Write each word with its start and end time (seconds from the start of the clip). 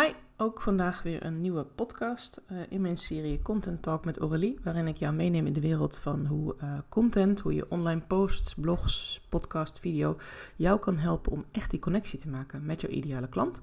Hi, 0.00 0.12
ook 0.36 0.60
vandaag 0.60 1.02
weer 1.02 1.24
een 1.24 1.38
nieuwe 1.38 1.64
podcast 1.64 2.40
uh, 2.52 2.58
in 2.68 2.80
mijn 2.80 2.96
serie 2.96 3.42
Content 3.42 3.82
Talk 3.82 4.04
met 4.04 4.18
Aurélie, 4.18 4.58
waarin 4.62 4.86
ik 4.86 4.96
jou 4.96 5.14
meeneem 5.14 5.46
in 5.46 5.52
de 5.52 5.60
wereld 5.60 5.96
van 5.96 6.26
hoe 6.26 6.54
uh, 6.62 6.78
content, 6.88 7.40
hoe 7.40 7.54
je 7.54 7.70
online 7.70 8.00
posts, 8.00 8.54
blogs, 8.54 9.20
podcast, 9.28 9.78
video 9.78 10.16
jou 10.56 10.78
kan 10.78 10.98
helpen 10.98 11.32
om 11.32 11.44
echt 11.50 11.70
die 11.70 11.80
connectie 11.80 12.18
te 12.18 12.28
maken 12.28 12.66
met 12.66 12.80
jouw 12.80 12.90
ideale 12.90 13.28
klant. 13.28 13.60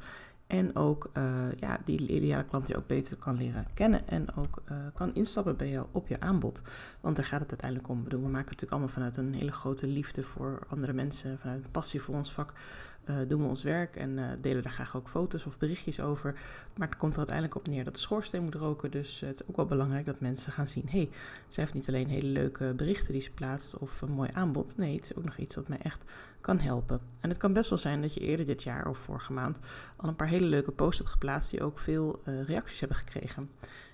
En 0.47 0.75
ook 0.75 1.09
uh, 1.13 1.51
ja, 1.59 1.79
die 1.85 2.07
ideale 2.07 2.45
klant 2.45 2.65
die 2.65 2.77
ook 2.77 2.87
beter 2.87 3.17
kan 3.17 3.37
leren 3.37 3.67
kennen 3.73 4.07
en 4.07 4.35
ook 4.35 4.61
kan 4.93 5.15
instappen 5.15 5.57
bij 5.57 5.69
jou 5.69 5.85
op 5.91 6.07
je 6.07 6.19
aanbod. 6.19 6.61
Want 7.01 7.15
daar 7.15 7.25
gaat 7.25 7.39
het 7.39 7.49
uiteindelijk 7.49 7.89
om. 7.89 8.03
Bedoel, 8.03 8.21
we 8.21 8.29
maken 8.29 8.51
het 8.51 8.61
natuurlijk 8.61 8.71
allemaal 8.71 8.93
vanuit 8.93 9.17
een 9.17 9.39
hele 9.39 9.51
grote 9.51 9.87
liefde 9.87 10.23
voor 10.23 10.59
andere 10.67 10.93
mensen, 10.93 11.39
vanuit 11.39 11.63
een 11.63 11.71
passie 11.71 12.01
voor 12.01 12.15
ons 12.15 12.33
vak 12.33 12.53
uh, 13.09 13.15
doen 13.27 13.41
we 13.41 13.47
ons 13.47 13.63
werk 13.63 13.95
en 13.95 14.09
uh, 14.09 14.25
delen 14.41 14.63
daar 14.63 14.71
graag 14.71 14.95
ook 14.95 15.09
foto's 15.09 15.45
of 15.45 15.57
berichtjes 15.57 15.99
over. 15.99 16.33
Maar 16.77 16.87
het 16.87 16.97
komt 16.97 17.11
er 17.11 17.17
uiteindelijk 17.17 17.57
op 17.57 17.67
neer 17.67 17.83
dat 17.83 17.93
de 17.93 17.99
schoorsteen 17.99 18.43
moet 18.43 18.55
roken. 18.55 18.91
Dus 18.91 19.21
uh, 19.21 19.29
het 19.29 19.41
is 19.41 19.47
ook 19.47 19.55
wel 19.55 19.65
belangrijk 19.65 20.05
dat 20.05 20.19
mensen 20.19 20.51
gaan 20.51 20.67
zien: 20.67 20.83
hé, 20.89 20.97
hey, 20.97 21.09
ze 21.47 21.59
heeft 21.59 21.73
niet 21.73 21.87
alleen 21.87 22.07
hele 22.07 22.27
leuke 22.27 22.73
berichten 22.75 23.13
die 23.13 23.21
ze 23.21 23.31
plaatst 23.31 23.77
of 23.77 24.01
een 24.01 24.11
mooi 24.11 24.29
aanbod. 24.33 24.77
Nee, 24.77 24.95
het 24.95 25.03
is 25.03 25.15
ook 25.15 25.23
nog 25.23 25.37
iets 25.37 25.55
wat 25.55 25.67
mij 25.67 25.79
echt 25.81 26.03
kan 26.41 26.59
helpen. 26.59 26.99
En 27.19 27.29
het 27.29 27.37
kan 27.37 27.53
best 27.53 27.69
wel 27.69 27.79
zijn 27.79 28.01
dat 28.01 28.13
je 28.13 28.19
eerder 28.19 28.45
dit 28.45 28.63
jaar 28.63 28.87
of 28.87 28.97
vorige 28.97 29.33
maand 29.33 29.57
al 29.95 30.09
een 30.09 30.15
paar 30.15 30.27
hele 30.27 30.45
leuke 30.45 30.71
posts 30.71 30.97
hebt 30.97 31.11
geplaatst 31.11 31.51
die 31.51 31.63
ook 31.63 31.79
veel 31.79 32.19
reacties 32.23 32.79
hebben 32.79 32.97
gekregen. 32.97 33.49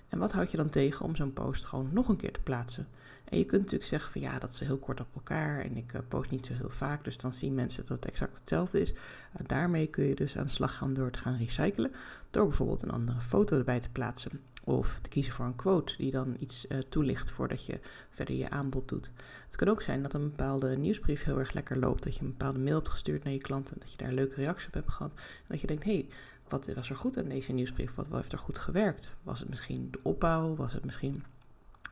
En 0.08 0.18
wat 0.18 0.32
houd 0.32 0.50
je 0.50 0.56
dan 0.56 0.68
tegen 0.68 1.04
om 1.04 1.16
zo'n 1.16 1.32
post 1.32 1.64
gewoon 1.64 1.88
nog 1.92 2.08
een 2.08 2.16
keer 2.16 2.32
te 2.32 2.40
plaatsen? 2.40 2.88
En 3.30 3.38
je 3.38 3.44
kunt 3.44 3.62
natuurlijk 3.62 3.90
zeggen 3.90 4.12
van 4.12 4.20
ja, 4.20 4.38
dat 4.38 4.50
is 4.50 4.58
heel 4.58 4.78
kort 4.78 5.00
op 5.00 5.14
elkaar 5.14 5.60
en 5.60 5.76
ik 5.76 5.92
uh, 5.92 6.00
post 6.08 6.30
niet 6.30 6.46
zo 6.46 6.52
heel 6.52 6.70
vaak, 6.70 7.04
dus 7.04 7.16
dan 7.16 7.32
zien 7.32 7.54
mensen 7.54 7.86
dat 7.86 7.96
het 7.96 8.06
exact 8.06 8.38
hetzelfde 8.38 8.80
is. 8.80 8.92
Uh, 8.92 8.98
daarmee 9.46 9.86
kun 9.86 10.04
je 10.04 10.14
dus 10.14 10.36
aan 10.36 10.44
de 10.44 10.50
slag 10.50 10.76
gaan 10.76 10.94
door 10.94 11.10
te 11.10 11.18
gaan 11.18 11.36
recyclen, 11.36 11.92
door 12.30 12.46
bijvoorbeeld 12.46 12.82
een 12.82 12.90
andere 12.90 13.20
foto 13.20 13.58
erbij 13.58 13.80
te 13.80 13.90
plaatsen. 13.90 14.40
Of 14.64 14.98
te 14.98 15.08
kiezen 15.08 15.32
voor 15.32 15.44
een 15.44 15.56
quote 15.56 15.96
die 15.96 16.10
dan 16.10 16.36
iets 16.38 16.66
uh, 16.68 16.78
toelicht 16.78 17.30
voordat 17.30 17.66
je 17.66 17.78
verder 18.10 18.34
je 18.34 18.50
aanbod 18.50 18.88
doet. 18.88 19.12
Het 19.46 19.56
kan 19.56 19.68
ook 19.68 19.82
zijn 19.82 20.02
dat 20.02 20.14
een 20.14 20.28
bepaalde 20.28 20.76
nieuwsbrief 20.76 21.24
heel 21.24 21.38
erg 21.38 21.52
lekker 21.52 21.78
loopt. 21.78 22.04
Dat 22.04 22.14
je 22.14 22.20
een 22.20 22.30
bepaalde 22.30 22.58
mail 22.58 22.74
hebt 22.74 22.88
gestuurd 22.88 23.24
naar 23.24 23.32
je 23.32 23.38
klanten. 23.38 23.76
Dat 23.78 23.90
je 23.90 23.96
daar 23.96 24.08
een 24.08 24.14
leuke 24.14 24.34
reactie 24.34 24.68
op 24.68 24.74
hebt 24.74 24.90
gehad. 24.90 25.12
En 25.16 25.44
dat 25.48 25.60
je 25.60 25.66
denkt, 25.66 25.84
hé, 25.84 25.92
hey, 25.92 26.08
wat 26.48 26.74
was 26.74 26.90
er 26.90 26.96
goed 26.96 27.18
aan 27.18 27.28
deze 27.28 27.52
nieuwsbrief? 27.52 27.94
Wat 27.94 28.08
heeft 28.10 28.32
er 28.32 28.38
goed 28.38 28.58
gewerkt? 28.58 29.14
Was 29.22 29.40
het 29.40 29.48
misschien 29.48 29.88
de 29.90 29.98
opbouw? 30.02 30.54
Was 30.54 30.72
het 30.72 30.84
misschien 30.84 31.24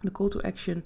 de 0.01 0.13
call 0.13 0.29
to 0.29 0.41
action 0.41 0.85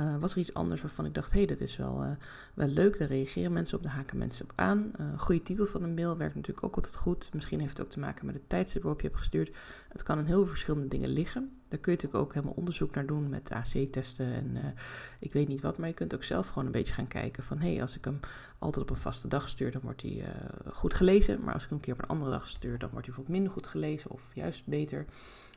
uh, 0.00 0.16
was 0.18 0.32
er 0.32 0.38
iets 0.38 0.54
anders 0.54 0.80
waarvan 0.80 1.04
ik 1.04 1.14
dacht, 1.14 1.32
hé, 1.32 1.38
hey, 1.38 1.46
dat 1.46 1.60
is 1.60 1.76
wel, 1.76 2.04
uh, 2.04 2.10
wel 2.54 2.68
leuk. 2.68 2.98
Daar 2.98 3.08
reageren 3.08 3.52
mensen 3.52 3.76
op, 3.76 3.82
daar 3.82 3.92
haken 3.92 4.18
mensen 4.18 4.44
op 4.44 4.52
aan. 4.54 4.92
Uh, 5.00 5.18
goede 5.18 5.42
titel 5.42 5.66
van 5.66 5.82
een 5.82 5.94
mail 5.94 6.16
werkt 6.16 6.34
natuurlijk 6.34 6.66
ook 6.66 6.76
altijd 6.76 6.96
goed. 6.96 7.30
Misschien 7.34 7.60
heeft 7.60 7.76
het 7.76 7.86
ook 7.86 7.92
te 7.92 7.98
maken 7.98 8.26
met 8.26 8.34
de 8.34 8.46
tijdstip 8.46 8.82
waarop 8.82 9.00
je 9.00 9.06
hebt 9.06 9.18
gestuurd. 9.18 9.56
Het 9.88 10.02
kan 10.02 10.18
in 10.18 10.24
heel 10.24 10.38
veel 10.38 10.46
verschillende 10.46 10.88
dingen 10.88 11.08
liggen. 11.08 11.56
Daar 11.68 11.80
kun 11.80 11.92
je 11.92 11.98
natuurlijk 11.98 12.24
ook 12.24 12.34
helemaal 12.34 12.54
onderzoek 12.56 12.94
naar 12.94 13.06
doen 13.06 13.28
met 13.28 13.50
AC-testen 13.50 14.32
en 14.32 14.74
ik 15.18 15.32
weet 15.32 15.48
niet 15.48 15.60
wat. 15.60 15.78
Maar 15.78 15.88
je 15.88 15.94
kunt 15.94 16.14
ook 16.14 16.24
zelf 16.24 16.48
gewoon 16.48 16.66
een 16.66 16.72
beetje 16.72 16.92
gaan 16.92 17.06
kijken 17.06 17.42
van, 17.42 17.58
hé, 17.58 17.72
hey, 17.72 17.80
als 17.80 17.96
ik 17.96 18.04
hem 18.04 18.20
altijd 18.58 18.84
op 18.84 18.90
een 18.90 19.02
vaste 19.02 19.28
dag 19.28 19.48
stuur, 19.48 19.72
dan 19.72 19.80
wordt 19.80 20.02
hij 20.02 20.24
goed 20.72 20.94
gelezen. 20.94 21.40
Maar 21.44 21.54
als 21.54 21.62
ik 21.62 21.68
hem 21.68 21.78
een 21.78 21.84
keer 21.84 21.94
op 21.94 22.02
een 22.02 22.08
andere 22.08 22.30
dag 22.30 22.48
stuur, 22.48 22.78
dan 22.78 22.90
wordt 22.90 23.06
hij 23.06 23.14
bijvoorbeeld 23.14 23.36
minder 23.36 23.52
goed 23.52 23.66
gelezen 23.66 24.10
of 24.10 24.22
juist 24.34 24.66
beter. 24.66 25.06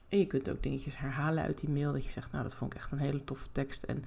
En 0.10 0.18
je 0.18 0.26
kunt 0.28 0.50
ook 0.50 0.64
dingetjes 0.64 0.98
herhalen 0.98 1.44
uit 1.44 1.60
die 1.60 1.70
mail. 1.70 1.94
Dat 1.94 2.04
je 2.04 2.10
zegt, 2.10 2.32
nou 2.32 2.44
dat 2.44 2.54
vond 2.54 2.74
ik 2.74 2.80
echt 2.80 2.92
een 2.92 2.98
hele 2.98 3.24
toffe 3.24 3.48
tekst. 3.52 3.84
En 3.84 3.98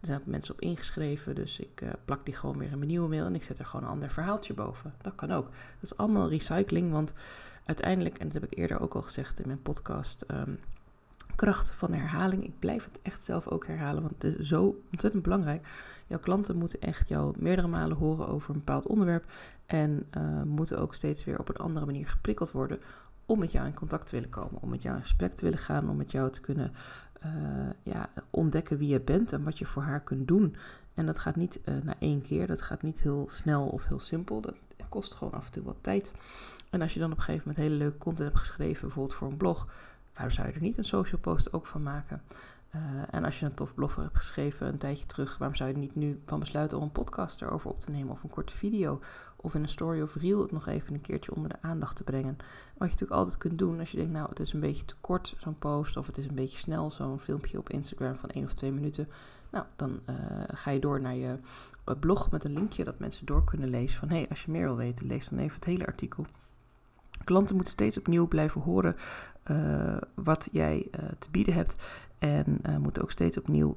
er 0.00 0.06
zijn 0.06 0.18
ook 0.20 0.26
mensen 0.26 0.54
op 0.54 0.60
ingeschreven. 0.60 1.34
Dus 1.34 1.60
ik 1.60 1.80
uh, 1.80 1.90
plak 2.04 2.24
die 2.24 2.34
gewoon 2.34 2.58
weer 2.58 2.70
in 2.70 2.78
mijn 2.78 2.90
nieuwe 2.90 3.08
mail. 3.08 3.24
En 3.24 3.34
ik 3.34 3.42
zet 3.42 3.58
er 3.58 3.64
gewoon 3.64 3.84
een 3.86 3.92
ander 3.92 4.10
verhaaltje 4.10 4.54
boven. 4.54 4.94
Dat 5.02 5.14
kan 5.14 5.30
ook. 5.30 5.44
Dat 5.44 5.90
is 5.90 5.96
allemaal 5.96 6.28
recycling. 6.28 6.92
Want 6.92 7.12
uiteindelijk, 7.64 8.18
en 8.18 8.24
dat 8.24 8.34
heb 8.40 8.52
ik 8.52 8.58
eerder 8.58 8.80
ook 8.80 8.94
al 8.94 9.02
gezegd 9.02 9.40
in 9.40 9.46
mijn 9.46 9.62
podcast. 9.62 10.24
Um, 10.30 10.58
kracht 11.34 11.70
van 11.70 11.92
herhaling. 11.92 12.44
Ik 12.44 12.58
blijf 12.58 12.84
het 12.84 12.98
echt 13.02 13.24
zelf 13.24 13.48
ook 13.48 13.66
herhalen. 13.66 14.02
Want 14.02 14.22
het 14.22 14.38
is 14.38 14.46
zo 14.46 14.80
ontzettend 14.90 15.22
belangrijk. 15.22 15.66
Jouw 16.06 16.18
klanten 16.18 16.56
moeten 16.56 16.80
echt 16.80 17.08
jou 17.08 17.34
meerdere 17.38 17.68
malen 17.68 17.96
horen 17.96 18.28
over 18.28 18.50
een 18.50 18.56
bepaald 18.64 18.86
onderwerp. 18.86 19.24
En 19.66 20.06
uh, 20.16 20.42
moeten 20.42 20.78
ook 20.78 20.94
steeds 20.94 21.24
weer 21.24 21.38
op 21.38 21.48
een 21.48 21.56
andere 21.56 21.86
manier 21.86 22.08
geprikkeld 22.08 22.50
worden 22.50 22.80
om 23.28 23.38
met 23.38 23.52
jou 23.52 23.66
in 23.66 23.74
contact 23.74 24.06
te 24.06 24.14
willen 24.14 24.30
komen, 24.30 24.62
om 24.62 24.68
met 24.68 24.82
jou 24.82 24.96
in 24.96 25.02
gesprek 25.02 25.32
te 25.32 25.44
willen 25.44 25.58
gaan, 25.58 25.88
om 25.90 25.96
met 25.96 26.10
jou 26.10 26.30
te 26.30 26.40
kunnen 26.40 26.72
uh, 27.24 27.70
ja, 27.82 28.10
ontdekken 28.30 28.78
wie 28.78 28.88
je 28.88 29.00
bent 29.00 29.32
en 29.32 29.44
wat 29.44 29.58
je 29.58 29.66
voor 29.66 29.82
haar 29.82 30.00
kunt 30.00 30.28
doen. 30.28 30.56
En 30.94 31.06
dat 31.06 31.18
gaat 31.18 31.36
niet 31.36 31.60
uh, 31.64 31.74
na 31.82 31.94
één 31.98 32.22
keer, 32.22 32.46
dat 32.46 32.62
gaat 32.62 32.82
niet 32.82 33.00
heel 33.00 33.26
snel 33.30 33.66
of 33.66 33.84
heel 33.84 34.00
simpel. 34.00 34.40
Dat 34.40 34.54
kost 34.88 35.14
gewoon 35.14 35.32
af 35.32 35.46
en 35.46 35.52
toe 35.52 35.62
wat 35.62 35.76
tijd. 35.80 36.12
En 36.70 36.82
als 36.82 36.94
je 36.94 37.00
dan 37.00 37.12
op 37.12 37.16
een 37.16 37.22
gegeven 37.22 37.48
moment 37.48 37.66
hele 37.66 37.78
leuke 37.78 37.98
content 37.98 38.28
hebt 38.28 38.40
geschreven, 38.40 38.80
bijvoorbeeld 38.80 39.14
voor 39.14 39.28
een 39.28 39.36
blog, 39.36 39.66
waarom 40.14 40.34
zou 40.34 40.46
je 40.46 40.52
er 40.52 40.60
niet 40.60 40.78
een 40.78 40.84
social 40.84 41.20
post 41.20 41.52
ook 41.52 41.66
van 41.66 41.82
maken? 41.82 42.22
Uh, 42.76 43.02
en 43.10 43.24
als 43.24 43.40
je 43.40 43.46
een 43.46 43.54
tof 43.54 43.74
blogger 43.74 44.02
hebt 44.02 44.16
geschreven 44.16 44.66
een 44.66 44.78
tijdje 44.78 45.06
terug, 45.06 45.38
waarom 45.38 45.56
zou 45.56 45.70
je 45.70 45.76
niet 45.76 45.94
nu 45.94 46.20
van 46.26 46.38
besluiten 46.38 46.78
om 46.78 46.84
een 46.84 46.92
podcast 46.92 47.42
erover 47.42 47.70
op 47.70 47.78
te 47.78 47.90
nemen 47.90 48.12
of 48.12 48.22
een 48.22 48.30
korte 48.30 48.56
video 48.56 49.00
of 49.36 49.54
in 49.54 49.62
een 49.62 49.68
story 49.68 50.00
of 50.00 50.14
reel 50.14 50.42
het 50.42 50.52
nog 50.52 50.66
even 50.66 50.94
een 50.94 51.00
keertje 51.00 51.34
onder 51.34 51.50
de 51.50 51.56
aandacht 51.60 51.96
te 51.96 52.04
brengen? 52.04 52.36
Wat 52.36 52.46
je 52.74 52.84
natuurlijk 52.84 53.10
altijd 53.10 53.38
kunt 53.38 53.58
doen 53.58 53.78
als 53.78 53.90
je 53.90 53.96
denkt, 53.96 54.12
nou 54.12 54.28
het 54.28 54.40
is 54.40 54.52
een 54.52 54.60
beetje 54.60 54.84
te 54.84 54.94
kort 55.00 55.36
zo'n 55.38 55.58
post 55.58 55.96
of 55.96 56.06
het 56.06 56.18
is 56.18 56.26
een 56.26 56.34
beetje 56.34 56.58
snel 56.58 56.90
zo'n 56.90 57.20
filmpje 57.20 57.58
op 57.58 57.70
Instagram 57.70 58.16
van 58.16 58.28
één 58.28 58.44
of 58.44 58.54
twee 58.54 58.72
minuten. 58.72 59.08
Nou, 59.50 59.64
dan 59.76 60.00
uh, 60.10 60.16
ga 60.46 60.70
je 60.70 60.80
door 60.80 61.00
naar 61.00 61.14
je 61.14 61.38
blog 62.00 62.30
met 62.30 62.44
een 62.44 62.52
linkje 62.52 62.84
dat 62.84 62.98
mensen 62.98 63.26
door 63.26 63.44
kunnen 63.44 63.68
lezen 63.68 63.98
van 63.98 64.08
hé, 64.08 64.16
hey, 64.16 64.28
als 64.28 64.44
je 64.44 64.50
meer 64.50 64.64
wil 64.64 64.76
weten, 64.76 65.06
lees 65.06 65.28
dan 65.28 65.38
even 65.38 65.54
het 65.54 65.64
hele 65.64 65.86
artikel. 65.86 66.26
Klanten 67.24 67.54
moeten 67.54 67.72
steeds 67.72 67.98
opnieuw 67.98 68.28
blijven 68.28 68.60
horen 68.60 68.96
wat 70.14 70.48
jij 70.52 70.90
te 71.18 71.30
bieden 71.30 71.54
hebt. 71.54 71.74
En 72.18 72.58
uh, 72.66 72.76
moeten 72.76 73.02
ook 73.02 73.10
steeds 73.10 73.38
opnieuw 73.38 73.76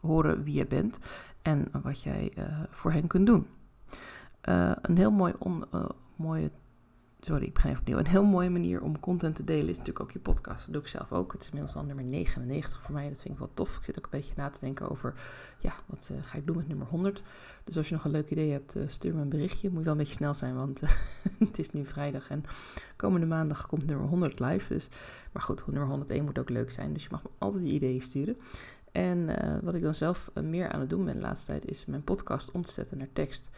horen 0.00 0.42
wie 0.42 0.54
je 0.54 0.66
bent 0.66 0.98
en 1.42 1.68
wat 1.82 2.02
jij 2.02 2.32
voor 2.70 2.92
hen 2.92 3.06
kunt 3.06 3.26
doen. 3.26 3.46
een 4.82 4.96
heel 4.96 5.10
mooi 5.10 5.32
on, 5.38 5.64
mooie 6.16 6.50
sorry, 7.24 7.44
ik 7.44 7.58
even 7.58 7.78
opnieuw. 7.78 7.98
Een 7.98 8.06
heel 8.06 8.24
mooie 8.24 8.50
manier 8.50 8.82
om 8.82 9.00
content 9.00 9.34
te 9.34 9.44
delen 9.44 9.68
is 9.68 9.76
natuurlijk 9.76 10.00
ook 10.00 10.10
je 10.10 10.18
podcast. 10.18 10.64
Dat 10.64 10.72
doe 10.72 10.82
ik 10.82 10.88
zelf 10.88 11.12
ook. 11.12 11.32
Het 11.32 11.40
is 11.40 11.46
inmiddels 11.46 11.76
al 11.76 11.84
nummer 11.84 12.04
99 12.04 12.82
voor 12.82 12.94
mij. 12.94 13.08
Dat 13.08 13.20
vind 13.20 13.34
ik 13.34 13.38
wel 13.38 13.50
tof. 13.54 13.76
Ik 13.76 13.84
zit 13.84 13.98
ook 13.98 14.04
een 14.04 14.10
beetje 14.20 14.32
na 14.36 14.50
te 14.50 14.58
denken 14.60 14.90
over, 14.90 15.14
ja, 15.58 15.74
wat 15.86 16.08
uh, 16.12 16.18
ga 16.22 16.38
ik 16.38 16.46
doen 16.46 16.56
met 16.56 16.68
nummer 16.68 16.86
100? 16.86 17.22
Dus 17.64 17.76
als 17.76 17.88
je 17.88 17.94
nog 17.94 18.04
een 18.04 18.10
leuk 18.10 18.30
idee 18.30 18.50
hebt, 18.50 18.76
uh, 18.76 18.88
stuur 18.88 19.14
me 19.14 19.20
een 19.20 19.28
berichtje. 19.28 19.68
Moet 19.68 19.78
je 19.78 19.84
wel 19.84 19.92
een 19.92 19.98
beetje 19.98 20.14
snel 20.14 20.34
zijn, 20.34 20.54
want 20.54 20.82
uh, 20.82 20.90
het 21.48 21.58
is 21.58 21.70
nu 21.70 21.86
vrijdag 21.86 22.28
en 22.28 22.44
komende 22.96 23.26
maandag 23.26 23.66
komt 23.66 23.86
nummer 23.86 24.06
100 24.06 24.40
live. 24.40 24.74
Dus, 24.74 24.88
maar 25.32 25.42
goed, 25.42 25.66
nummer 25.66 25.88
101 25.88 26.24
moet 26.24 26.38
ook 26.38 26.50
leuk 26.50 26.70
zijn. 26.70 26.92
Dus 26.92 27.02
je 27.02 27.08
mag 27.10 27.22
me 27.22 27.30
altijd 27.38 27.64
je 27.64 27.70
ideeën 27.70 28.02
sturen. 28.02 28.36
En 28.92 29.26
wat 29.64 29.74
ik 29.74 29.82
dan 29.82 29.94
zelf 29.94 30.30
meer 30.42 30.72
aan 30.72 30.80
het 30.80 30.90
doen 30.90 31.04
ben 31.04 31.14
de 31.14 31.20
laatste 31.20 31.46
tijd, 31.46 31.70
is 31.70 31.86
mijn 31.86 32.04
podcast 32.04 32.50
omzetten 32.50 32.98
naar 32.98 33.12
tekst. 33.12 33.48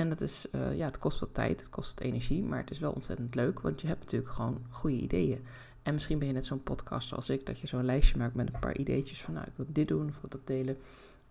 En 0.00 0.08
dat 0.08 0.20
is, 0.20 0.46
uh, 0.52 0.76
ja, 0.76 0.86
het 0.86 0.98
kost 0.98 1.20
wat 1.20 1.34
tijd, 1.34 1.60
het 1.60 1.68
kost 1.68 2.00
energie, 2.00 2.42
maar 2.42 2.58
het 2.58 2.70
is 2.70 2.78
wel 2.78 2.92
ontzettend 2.92 3.34
leuk, 3.34 3.60
want 3.60 3.80
je 3.80 3.86
hebt 3.86 4.04
natuurlijk 4.04 4.32
gewoon 4.32 4.58
goede 4.70 4.96
ideeën. 4.96 5.44
En 5.82 5.94
misschien 5.94 6.18
ben 6.18 6.28
je 6.28 6.34
net 6.34 6.46
zo'n 6.46 6.62
podcast 6.62 7.08
zoals 7.08 7.28
ik, 7.28 7.46
dat 7.46 7.60
je 7.60 7.66
zo'n 7.66 7.84
lijstje 7.84 8.18
maakt 8.18 8.34
met 8.34 8.46
een 8.46 8.60
paar 8.60 8.76
ideetjes 8.76 9.22
van, 9.22 9.34
nou, 9.34 9.46
ik 9.46 9.52
wil 9.56 9.66
dit 9.68 9.88
doen 9.88 10.08
of 10.08 10.20
wil 10.20 10.30
dat 10.30 10.46
delen. 10.46 10.76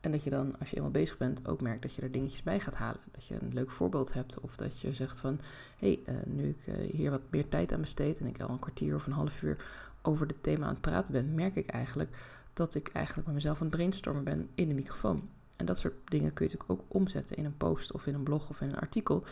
En 0.02 0.12
dat 0.12 0.24
je 0.24 0.30
dan, 0.30 0.60
als 0.60 0.70
je 0.70 0.76
eenmaal 0.76 0.92
bezig 0.92 1.18
bent, 1.18 1.48
ook 1.48 1.62
merkt 1.62 1.82
dat 1.82 1.94
je 1.94 2.02
er 2.02 2.12
dingetjes 2.12 2.44
bij 2.44 2.60
gaat 2.60 2.74
halen. 2.74 3.02
Dat 3.12 3.26
je 3.26 3.42
een 3.42 3.54
leuk 3.54 3.72
voorbeeld 3.72 4.14
hebt 4.14 4.40
of 4.40 4.56
dat 4.56 4.80
je 4.80 4.94
zegt 4.94 5.18
van, 5.18 5.40
hé, 5.78 6.00
hey, 6.06 6.16
uh, 6.16 6.22
nu 6.26 6.50
ik 6.50 6.68
uh, 6.68 6.92
hier 6.92 7.12
wat 7.12 7.22
meer 7.30 7.50
tijd 7.50 7.74
aan 7.74 7.82
besteed 7.82 8.20
en 8.20 8.26
ik 8.26 8.42
al 8.42 8.50
een 8.50 8.60
kwartier 8.60 8.96
of 8.96 9.06
een 9.06 9.14
half 9.14 9.42
uur 9.42 9.66
over 10.02 10.28
dit 10.28 10.44
thema 10.44 10.66
aan 10.66 10.74
het 10.74 10.82
praten 10.82 11.14
ben, 11.14 11.34
merk 11.34 11.56
ik 11.56 11.70
eigenlijk 11.70 12.18
dat 12.54 12.76
ik 12.76 12.88
eigenlijk 12.88 13.28
met 13.28 13.36
mezelf 13.36 13.58
aan 13.58 13.68
het 13.68 13.76
brainstormen 13.76 14.24
ben 14.24 14.50
in 14.56 14.68
de 14.68 14.74
microfoon. 14.74 15.30
En 15.60 15.66
dat 15.66 15.78
soort 15.78 15.94
dingen 16.06 16.34
kun 16.34 16.46
je 16.46 16.52
natuurlijk 16.52 16.82
ook 16.82 16.96
omzetten 16.96 17.36
in 17.36 17.46
een 17.46 17.58
post 17.58 17.92
of 17.92 18.08
in 18.08 18.14
een 18.14 18.24
blog 18.24 18.50
of 18.50 18.62
in 18.62 18.70
een 18.70 18.80
artikel. 18.80 19.24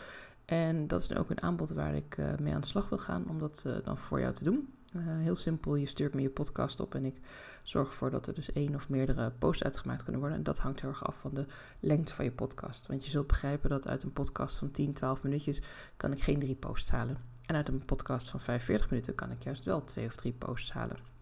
En 0.44 0.86
dat 0.86 1.02
is 1.02 1.14
ook 1.14 1.30
een 1.30 1.42
aanbod 1.42 1.70
waar 1.70 1.94
ik 1.94 2.16
uh, 2.16 2.36
mee 2.40 2.54
aan 2.54 2.60
de 2.60 2.66
slag 2.66 2.88
wil 2.88 2.98
gaan 2.98 3.28
om 3.28 3.38
dat 3.38 3.64
uh, 3.66 3.76
dan 3.84 3.98
voor 3.98 4.20
jou 4.20 4.34
te 4.34 4.44
doen. 4.44 4.72
Uh, 4.96 5.02
heel 5.06 5.36
simpel, 5.36 5.74
je 5.74 5.86
stuurt 5.86 6.14
me 6.14 6.22
je 6.22 6.30
podcast 6.30 6.80
op 6.80 6.94
en 6.94 7.04
ik 7.04 7.20
zorg 7.62 7.88
ervoor 7.88 8.10
dat 8.10 8.26
er 8.26 8.34
dus 8.34 8.52
één 8.52 8.74
of 8.74 8.88
meerdere 8.88 9.32
posts 9.38 9.62
uitgemaakt 9.62 10.02
kunnen 10.02 10.20
worden. 10.20 10.38
En 10.38 10.44
dat 10.44 10.58
hangt 10.58 10.80
heel 10.80 10.90
erg 10.90 11.06
af 11.06 11.16
van 11.16 11.34
de 11.34 11.46
lengte 11.80 12.12
van 12.12 12.24
je 12.24 12.30
podcast. 12.30 12.86
Want 12.86 13.04
je 13.04 13.10
zult 13.10 13.26
begrijpen 13.26 13.70
dat 13.70 13.88
uit 13.88 14.02
een 14.02 14.12
podcast 14.12 14.56
van 14.56 14.70
10, 14.70 14.92
12 14.92 15.22
minuutjes 15.22 15.62
kan 15.96 16.12
ik 16.12 16.22
geen 16.22 16.38
drie 16.38 16.54
posts 16.54 16.90
halen. 16.90 17.16
En 17.46 17.54
uit 17.54 17.68
een 17.68 17.84
podcast 17.84 18.28
van 18.28 18.40
45 18.40 18.90
minuten 18.90 19.14
kan 19.14 19.30
ik 19.30 19.42
juist 19.42 19.64
wel 19.64 19.84
twee 19.84 20.06
of 20.06 20.16
drie 20.16 20.32
posts 20.32 20.72
halen. 20.72 21.17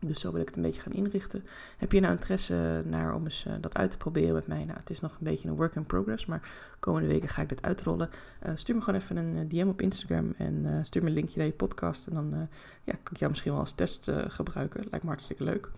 Dus 0.00 0.20
zo 0.20 0.32
wil 0.32 0.40
ik 0.40 0.46
het 0.46 0.56
een 0.56 0.62
beetje 0.62 0.80
gaan 0.80 0.92
inrichten. 0.92 1.44
Heb 1.76 1.92
je 1.92 2.00
nou 2.00 2.12
interesse 2.12 2.82
naar 2.86 3.14
om 3.14 3.24
eens 3.24 3.44
uh, 3.46 3.52
dat 3.60 3.76
uit 3.76 3.90
te 3.90 3.96
proberen 3.96 4.34
met 4.34 4.46
mij? 4.46 4.64
Nou, 4.64 4.78
het 4.78 4.90
is 4.90 5.00
nog 5.00 5.12
een 5.12 5.18
beetje 5.24 5.48
een 5.48 5.56
work 5.56 5.74
in 5.74 5.84
progress, 5.84 6.26
maar 6.26 6.48
komende 6.78 7.08
weken 7.08 7.28
ga 7.28 7.42
ik 7.42 7.48
dit 7.48 7.62
uitrollen. 7.62 8.10
Uh, 8.46 8.52
stuur 8.54 8.74
me 8.74 8.80
gewoon 8.82 9.00
even 9.00 9.16
een 9.16 9.36
uh, 9.36 9.48
DM 9.48 9.68
op 9.68 9.80
Instagram 9.80 10.34
en 10.36 10.80
stuur 10.82 11.02
me 11.02 11.08
een 11.08 11.14
linkje 11.14 11.38
naar 11.38 11.46
je 11.46 11.52
podcast. 11.52 12.06
En 12.06 12.14
dan 12.14 12.48
ja, 12.84 12.92
kan 13.02 13.12
ik 13.12 13.16
jou 13.16 13.30
misschien 13.30 13.52
wel 13.52 13.60
als 13.60 13.72
test 13.72 14.10
gebruiken. 14.26 14.80
Lijkt 14.90 15.04
me 15.04 15.10
hartstikke 15.10 15.44
leuk. 15.44 15.70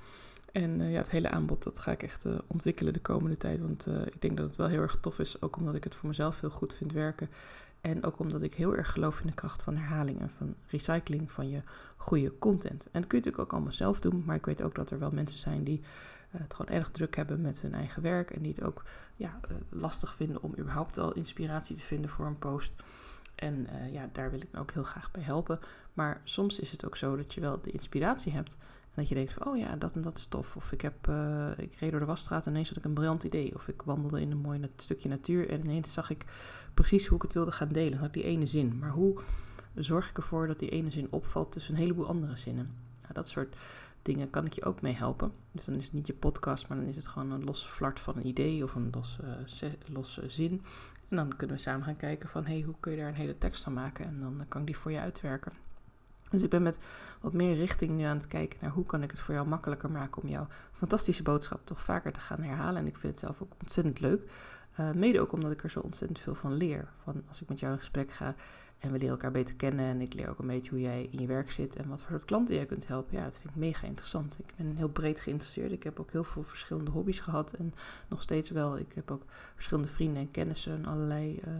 En 0.53 0.91
ja, 0.91 0.99
het 0.99 1.11
hele 1.11 1.31
aanbod, 1.31 1.63
dat 1.63 1.79
ga 1.79 1.93
ik 1.93 2.03
echt 2.03 2.25
ontwikkelen 2.47 2.93
de 2.93 3.01
komende 3.01 3.37
tijd. 3.37 3.61
Want 3.61 3.87
ik 3.87 4.21
denk 4.23 4.37
dat 4.37 4.47
het 4.47 4.57
wel 4.57 4.67
heel 4.67 4.81
erg 4.81 4.99
tof 5.01 5.19
is, 5.19 5.43
ook 5.43 5.57
omdat 5.57 5.75
ik 5.75 5.85
het 5.85 5.95
voor 5.95 6.09
mezelf 6.09 6.41
heel 6.41 6.51
goed 6.51 6.75
vind 6.75 6.93
werken. 6.93 7.29
En 7.83 8.05
ook 8.05 8.19
omdat 8.19 8.43
ik 8.43 8.55
heel 8.55 8.77
erg 8.77 8.93
geloof 8.93 9.21
in 9.21 9.27
de 9.27 9.33
kracht 9.33 9.63
van 9.63 9.77
herhaling 9.77 10.21
en 10.21 10.31
van 10.31 10.55
recycling 10.67 11.33
van 11.33 11.49
je 11.49 11.63
goede 11.97 12.39
content. 12.39 12.85
En 12.85 13.01
dat 13.01 13.07
kun 13.07 13.19
je 13.19 13.25
natuurlijk 13.25 13.39
ook 13.39 13.53
allemaal 13.53 13.73
zelf 13.73 14.01
doen, 14.01 14.23
maar 14.27 14.37
ik 14.37 14.47
weet 14.47 14.63
ook 14.63 14.75
dat 14.75 14.91
er 14.91 14.99
wel 14.99 15.11
mensen 15.11 15.39
zijn 15.39 15.65
die 15.65 15.81
uh, 15.81 16.41
het 16.41 16.55
gewoon 16.55 16.77
erg 16.77 16.91
druk 16.91 17.17
hebben 17.17 17.41
met 17.41 17.61
hun 17.61 17.75
eigen 17.75 18.03
werk 18.03 18.31
en 18.31 18.43
die 18.43 18.53
het 18.53 18.63
ook 18.63 18.85
ja, 19.17 19.41
uh, 19.51 19.57
lastig 19.69 20.15
vinden 20.15 20.43
om 20.43 20.55
überhaupt 20.59 20.99
al 20.99 21.13
inspiratie 21.13 21.77
te 21.77 21.83
vinden 21.83 22.11
voor 22.11 22.27
een 22.27 22.39
post. 22.39 22.75
En 23.35 23.67
uh, 23.73 23.93
ja, 23.93 24.09
daar 24.13 24.31
wil 24.31 24.41
ik 24.41 24.57
ook 24.57 24.71
heel 24.71 24.83
graag 24.83 25.11
bij 25.11 25.23
helpen. 25.23 25.61
Maar 25.93 26.21
soms 26.25 26.59
is 26.59 26.73
het 26.73 26.87
ook 26.87 26.97
zo 26.97 27.17
dat 27.17 27.35
je 27.35 27.41
wel 27.41 27.61
de 27.63 27.71
inspiratie 27.71 28.33
hebt. 28.33 28.57
Dat 28.95 29.09
je 29.09 29.15
denkt 29.15 29.33
van, 29.33 29.47
oh 29.47 29.57
ja, 29.57 29.77
dat 29.77 29.95
en 29.95 30.03
dat 30.03 30.19
is 30.19 30.27
tof. 30.27 30.57
Of 30.57 30.73
ik, 30.73 30.81
heb, 30.81 31.07
uh, 31.09 31.51
ik 31.57 31.75
reed 31.75 31.91
door 31.91 32.01
de 32.01 32.07
wasstraat 32.07 32.47
en 32.47 32.53
ineens 32.53 32.69
had 32.69 32.79
ik 32.79 32.85
een 32.85 32.95
briljant 32.95 33.23
idee. 33.23 33.55
Of 33.55 33.69
ik 33.69 33.83
wandelde 33.83 34.21
in 34.21 34.31
een 34.31 34.39
mooi 34.39 34.71
stukje 34.77 35.09
natuur 35.09 35.49
en 35.49 35.61
ineens 35.61 35.93
zag 35.93 36.11
ik 36.11 36.25
precies 36.75 37.07
hoe 37.07 37.17
ik 37.17 37.23
het 37.23 37.33
wilde 37.33 37.53
gaan 37.53 37.69
delen. 37.69 37.99
Had 37.99 38.13
die 38.13 38.25
ene 38.25 38.47
zin. 38.47 38.79
Maar 38.79 38.91
hoe 38.91 39.21
zorg 39.75 40.09
ik 40.09 40.17
ervoor 40.17 40.47
dat 40.47 40.59
die 40.59 40.69
ene 40.69 40.91
zin 40.91 41.07
opvalt 41.11 41.53
tussen 41.53 41.75
een 41.75 41.81
heleboel 41.81 42.07
andere 42.07 42.37
zinnen? 42.37 42.75
Nou, 43.01 43.15
dat 43.15 43.29
soort 43.29 43.57
dingen 44.03 44.31
kan 44.31 44.47
ik 44.47 44.53
je 44.53 44.65
ook 44.65 44.81
mee 44.81 44.95
helpen. 44.95 45.33
Dus 45.53 45.65
dan 45.65 45.75
is 45.75 45.85
het 45.85 45.93
niet 45.93 46.07
je 46.07 46.13
podcast, 46.13 46.69
maar 46.69 46.79
dan 46.79 46.87
is 46.87 46.97
het 46.97 47.07
gewoon 47.07 47.31
een 47.31 47.45
los 47.45 47.67
flart 47.67 48.01
van 48.01 48.17
een 48.17 48.27
idee 48.27 48.65
of 48.65 48.75
een 48.75 48.93
uh, 49.23 49.71
losse 49.87 50.29
zin. 50.29 50.63
En 51.09 51.17
dan 51.17 51.37
kunnen 51.37 51.57
we 51.57 51.63
samen 51.63 51.85
gaan 51.85 51.97
kijken 51.97 52.29
van, 52.29 52.47
hey, 52.47 52.61
hoe 52.61 52.75
kun 52.81 52.93
je 52.93 52.99
daar 52.99 53.09
een 53.09 53.15
hele 53.15 53.39
tekst 53.39 53.63
van 53.63 53.73
maken? 53.73 54.05
En 54.05 54.21
dan 54.21 54.45
kan 54.49 54.61
ik 54.61 54.67
die 54.67 54.77
voor 54.77 54.93
je 54.93 55.01
uitwerken. 55.01 55.53
Dus 56.33 56.43
ik 56.43 56.51
ben 56.51 56.63
met 56.63 56.79
wat 57.21 57.33
meer 57.33 57.55
richting 57.55 57.91
nu 57.91 58.03
aan 58.03 58.17
het 58.17 58.27
kijken 58.27 58.59
naar 58.63 58.71
hoe 58.71 58.87
kan 58.87 59.03
ik 59.03 59.11
het 59.11 59.21
voor 59.21 59.35
jou 59.35 59.47
makkelijker 59.47 59.91
maken 59.91 60.23
om 60.23 60.29
jouw 60.29 60.47
fantastische 60.73 61.23
boodschap 61.23 61.61
toch 61.65 61.81
vaker 61.81 62.13
te 62.13 62.21
gaan 62.21 62.43
herhalen. 62.43 62.81
En 62.81 62.87
ik 62.87 62.97
vind 62.97 63.13
het 63.13 63.23
zelf 63.23 63.43
ook 63.43 63.53
ontzettend 63.63 64.01
leuk. 64.01 64.31
Uh, 64.81 64.93
mede 64.93 65.21
ook 65.21 65.33
omdat 65.33 65.51
ik 65.51 65.63
er 65.63 65.71
zo 65.71 65.81
ontzettend 65.81 66.21
veel 66.21 66.35
van 66.35 66.55
leer. 66.55 66.89
Van 67.03 67.23
als 67.29 67.41
ik 67.41 67.49
met 67.49 67.61
jou 67.61 67.73
in 67.73 67.79
gesprek 67.79 68.13
ga 68.13 68.35
en 68.79 68.93
we 68.93 68.99
leren 68.99 69.11
elkaar 69.11 69.31
beter 69.31 69.55
kennen. 69.55 69.85
En 69.85 70.01
ik 70.01 70.15
leer 70.15 70.29
ook 70.29 70.39
een 70.39 70.47
beetje 70.47 70.71
hoe 70.71 70.81
jij 70.81 71.09
in 71.11 71.21
je 71.21 71.27
werk 71.27 71.51
zit 71.51 71.77
en 71.77 71.89
wat 71.89 72.01
voor 72.01 72.11
soort 72.11 72.25
klanten 72.25 72.55
jij 72.55 72.67
kunt 72.67 72.87
helpen. 72.87 73.17
Ja, 73.17 73.25
dat 73.25 73.39
vind 73.39 73.55
ik 73.55 73.61
mega 73.61 73.87
interessant. 73.87 74.39
Ik 74.39 74.53
ben 74.57 74.77
heel 74.77 74.89
breed 74.89 75.21
geïnteresseerd. 75.21 75.73
Ik 75.73 75.83
heb 75.83 76.01
ook 76.01 76.11
heel 76.11 76.25
veel 76.25 76.43
verschillende 76.43 76.91
hobby's 76.91 77.21
gehad 77.21 77.53
en 77.53 77.75
nog 78.09 78.23
steeds 78.23 78.51
wel. 78.51 78.79
Ik 78.79 78.93
heb 78.95 79.11
ook 79.11 79.23
verschillende 79.55 79.89
vrienden 79.89 80.23
en 80.23 80.31
kennissen 80.31 80.73
en 80.73 80.87
allerlei 80.87 81.41
uh, 81.47 81.55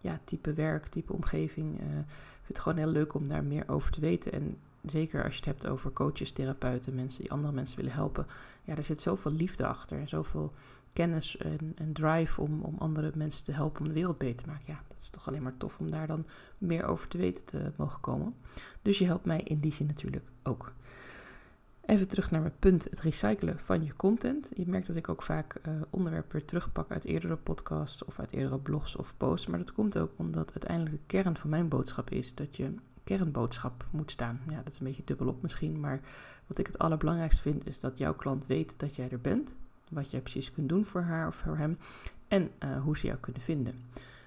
ja, 0.00 0.20
type 0.24 0.52
werk, 0.52 0.86
type 0.86 1.12
omgeving. 1.12 1.80
Uh, 1.80 1.86
ik 1.86 2.46
vind 2.46 2.58
het 2.58 2.58
gewoon 2.58 2.78
heel 2.78 2.92
leuk 2.92 3.14
om 3.14 3.28
daar 3.28 3.44
meer 3.44 3.68
over 3.68 3.92
te 3.92 4.00
weten. 4.00 4.32
En 4.32 4.56
zeker 4.84 5.24
als 5.24 5.32
je 5.32 5.38
het 5.38 5.48
hebt 5.48 5.66
over 5.66 5.92
coaches, 5.92 6.32
therapeuten, 6.32 6.94
mensen 6.94 7.20
die 7.20 7.32
andere 7.32 7.52
mensen 7.52 7.76
willen 7.76 7.92
helpen. 7.92 8.26
Ja, 8.64 8.76
er 8.76 8.84
zit 8.84 9.00
zoveel 9.00 9.32
liefde 9.32 9.66
achter 9.66 9.98
en 9.98 10.08
zoveel 10.08 10.52
kennis 10.92 11.36
en, 11.36 11.72
en, 11.74 11.92
drive 11.92 12.40
om, 12.40 12.60
om 12.60 12.74
andere 12.78 13.12
mensen 13.14 13.44
te 13.44 13.52
helpen 13.52 13.80
om 13.80 13.88
de 13.88 13.94
wereld 13.94 14.18
beter 14.18 14.42
te 14.42 14.50
maken. 14.50 14.64
Ja, 14.66 14.82
dat 14.88 14.96
is 15.00 15.08
toch 15.08 15.28
alleen 15.28 15.42
maar 15.42 15.56
tof 15.56 15.78
om 15.78 15.90
daar 15.90 16.06
dan 16.06 16.24
meer 16.58 16.84
over 16.84 17.08
te 17.08 17.18
weten 17.18 17.44
te 17.44 17.72
mogen 17.76 18.00
komen. 18.00 18.34
Dus 18.82 18.98
je 18.98 19.04
helpt 19.04 19.24
mij 19.24 19.40
in 19.40 19.60
die 19.60 19.72
zin 19.72 19.86
natuurlijk 19.86 20.24
ook. 20.42 20.72
Even 21.86 22.08
terug 22.08 22.30
naar 22.30 22.40
mijn 22.40 22.58
punt, 22.58 22.84
het 22.84 23.00
recyclen 23.00 23.58
van 23.58 23.84
je 23.84 23.96
content. 23.96 24.48
Je 24.54 24.68
merkt 24.68 24.86
dat 24.86 24.96
ik 24.96 25.08
ook 25.08 25.22
vaak 25.22 25.54
uh, 25.68 25.80
onderwerpen 25.90 26.32
weer 26.32 26.44
terugpak 26.44 26.90
uit 26.90 27.04
eerdere 27.04 27.36
podcasts 27.36 28.04
of 28.04 28.18
uit 28.18 28.32
eerdere 28.32 28.58
blogs 28.58 28.96
of 28.96 29.16
posts. 29.16 29.46
Maar 29.46 29.58
dat 29.58 29.72
komt 29.72 29.98
ook 29.98 30.12
omdat 30.16 30.50
uiteindelijk 30.50 30.96
de 30.96 31.06
kern 31.06 31.36
van 31.36 31.50
mijn 31.50 31.68
boodschap 31.68 32.10
is 32.10 32.34
dat 32.34 32.56
je 32.56 32.74
kernboodschap 33.04 33.86
moet 33.90 34.10
staan. 34.10 34.40
Ja, 34.48 34.56
dat 34.56 34.72
is 34.72 34.78
een 34.78 34.86
beetje 34.86 35.04
dubbelop 35.04 35.42
misschien, 35.42 35.80
maar 35.80 36.00
wat 36.46 36.58
ik 36.58 36.66
het 36.66 36.78
allerbelangrijkste 36.78 37.42
vind 37.42 37.66
is 37.66 37.80
dat 37.80 37.98
jouw 37.98 38.14
klant 38.14 38.46
weet 38.46 38.78
dat 38.78 38.96
jij 38.96 39.10
er 39.10 39.20
bent 39.20 39.54
wat 39.90 40.10
jij 40.10 40.20
precies 40.20 40.52
kunt 40.52 40.68
doen 40.68 40.84
voor 40.84 41.02
haar 41.02 41.26
of 41.26 41.34
voor 41.34 41.56
hem 41.56 41.78
en 42.28 42.50
uh, 42.64 42.82
hoe 42.82 42.98
ze 42.98 43.06
jou 43.06 43.18
kunnen 43.18 43.42
vinden. 43.42 43.74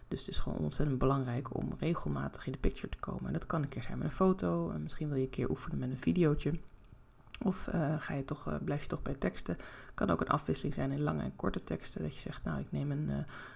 Dus 0.08 0.20
het 0.20 0.30
is 0.30 0.38
gewoon 0.38 0.58
ontzettend 0.58 1.00
belangrijk 1.00 1.56
om 1.58 1.74
regelmatig 1.80 2.46
in 2.46 2.52
de 2.52 2.58
picture 2.58 2.90
te 2.90 2.98
komen. 2.98 3.26
En 3.28 3.34
dat 3.34 3.46
kan 3.46 3.62
een 3.62 3.70
keer 3.70 3.84
zijn 3.84 3.98
met 3.98 4.08
een 4.08 4.14
foto, 4.14 4.72
en 4.72 4.84
misschien 4.84 5.08
wil 5.08 5.18
je 5.18 5.24
een 5.24 5.30
keer 5.30 5.50
oefenen 5.50 5.78
met 5.78 5.90
een 5.90 5.98
videootje. 5.98 6.54
Of 7.42 7.68
uh, 7.68 7.96
ga 8.00 8.14
je 8.14 8.26
toch, 8.26 8.48
uh, 8.48 8.56
blijf 8.64 8.82
je 8.82 8.88
toch 8.88 9.02
bij 9.02 9.14
teksten. 9.14 9.58
Kan 9.94 10.10
ook 10.10 10.22
een 10.22 10.28
afwisseling 10.28 10.74
zijn 10.74 10.92
in 10.92 11.02
lange 11.02 11.24
en 11.24 11.36
korte 11.36 11.64
teksten. 11.64 12.02
Dat 12.02 12.16
je 12.16 12.22
zegt, 12.22 12.44
nou 12.44 12.60
ik 12.60 12.72
neem 12.72 12.92
een, 12.92 13.10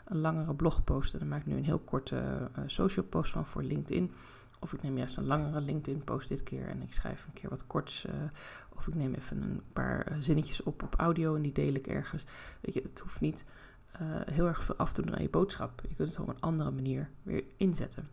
een 0.05 0.17
langere 0.17 0.53
blogpost 0.53 1.13
en 1.13 1.19
dan 1.19 1.27
maak 1.27 1.39
ik 1.39 1.45
nu 1.45 1.55
een 1.55 1.65
heel 1.65 1.79
korte 1.79 2.49
social 2.65 3.05
post 3.05 3.31
van 3.31 3.45
voor 3.45 3.63
LinkedIn. 3.63 4.11
Of 4.59 4.73
ik 4.73 4.83
neem 4.83 4.97
juist 4.97 5.17
een 5.17 5.25
langere 5.25 5.61
LinkedIn 5.61 6.03
post 6.03 6.29
dit 6.29 6.43
keer 6.43 6.67
en 6.67 6.81
ik 6.81 6.93
schrijf 6.93 7.25
een 7.25 7.33
keer 7.33 7.49
wat 7.49 7.67
korts 7.67 8.05
of 8.77 8.87
ik 8.87 8.95
neem 8.95 9.13
even 9.13 9.41
een 9.41 9.61
paar 9.73 10.01
eh, 10.01 10.17
zinnetjes 10.19 10.63
op 10.63 10.83
op 10.83 10.95
audio 10.95 11.35
en 11.35 11.41
die 11.41 11.51
deel 11.51 11.73
ik 11.73 11.87
ergens. 11.87 12.23
Weet 12.61 12.73
je, 12.73 12.81
het 12.81 12.99
hoeft 12.99 13.21
niet 13.21 13.45
heel 14.31 14.47
erg 14.47 14.63
veel 14.63 14.75
af 14.75 14.93
te 14.93 15.01
doen 15.01 15.15
aan 15.15 15.21
je 15.21 15.29
boodschap. 15.29 15.81
Je 15.87 15.95
kunt 15.95 16.09
het 16.09 16.19
op 16.19 16.27
een 16.27 16.39
andere 16.39 16.71
manier 16.71 17.09
weer 17.23 17.43
inzetten. 17.55 18.09